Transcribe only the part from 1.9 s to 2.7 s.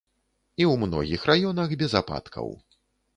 ападкаў.